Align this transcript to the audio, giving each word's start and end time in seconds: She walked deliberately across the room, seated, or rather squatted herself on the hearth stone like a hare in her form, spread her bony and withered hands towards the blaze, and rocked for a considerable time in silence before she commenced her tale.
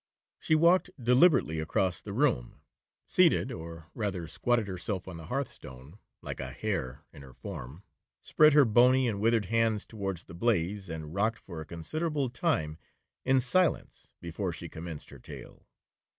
She 0.39 0.55
walked 0.55 0.89
deliberately 0.99 1.59
across 1.59 2.01
the 2.01 2.11
room, 2.11 2.55
seated, 3.05 3.51
or 3.51 3.85
rather 3.93 4.27
squatted 4.27 4.65
herself 4.67 5.07
on 5.07 5.17
the 5.17 5.27
hearth 5.27 5.47
stone 5.49 5.99
like 6.23 6.39
a 6.39 6.49
hare 6.49 7.03
in 7.13 7.21
her 7.21 7.33
form, 7.33 7.83
spread 8.23 8.53
her 8.53 8.65
bony 8.65 9.07
and 9.07 9.19
withered 9.21 9.45
hands 9.45 9.85
towards 9.85 10.23
the 10.23 10.33
blaze, 10.33 10.89
and 10.89 11.13
rocked 11.13 11.37
for 11.37 11.61
a 11.61 11.67
considerable 11.67 12.31
time 12.31 12.79
in 13.25 13.39
silence 13.39 14.09
before 14.19 14.51
she 14.51 14.67
commenced 14.69 15.11
her 15.11 15.19
tale. 15.19 15.67